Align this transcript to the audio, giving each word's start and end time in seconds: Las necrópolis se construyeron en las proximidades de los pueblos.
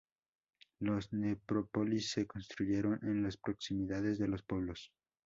Las 0.79 1.13
necrópolis 1.13 2.09
se 2.09 2.25
construyeron 2.25 2.97
en 3.03 3.21
las 3.21 3.37
proximidades 3.37 4.17
de 4.17 4.27
los 4.27 4.41
pueblos. 4.41 4.91